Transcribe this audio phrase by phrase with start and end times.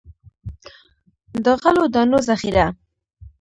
[1.43, 2.65] د غلو دانو ذخیره.